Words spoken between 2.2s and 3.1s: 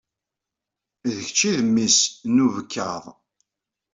n ubekkaḍ.